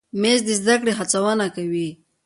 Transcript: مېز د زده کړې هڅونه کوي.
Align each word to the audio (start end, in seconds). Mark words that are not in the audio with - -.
مېز 0.21 0.39
د 0.47 0.49
زده 0.59 0.75
کړې 0.81 0.91
هڅونه 0.99 1.45
کوي. 1.55 1.89